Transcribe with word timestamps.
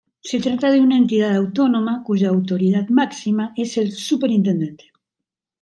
Se 0.19 0.39
trata 0.39 0.71
de 0.71 0.79
una 0.81 0.97
entidad 0.97 1.35
autónoma, 1.35 2.01
cuya 2.03 2.29
autoridad 2.29 2.87
máxima 2.89 3.53
es 3.55 3.77
el 3.77 3.91
Superintendente. 3.91 4.91